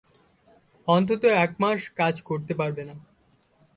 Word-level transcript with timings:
অন্তত 0.87 1.23
এক 1.43 1.51
মাস 1.59 1.81
কাজ 1.99 2.15
করতে 2.21 2.53
পারবে 2.55 2.83
না। 2.89 2.95